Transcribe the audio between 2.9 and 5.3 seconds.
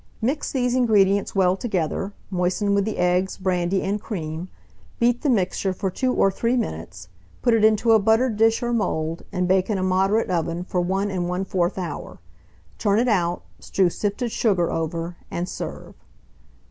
eggs, brandy, and cream; beat the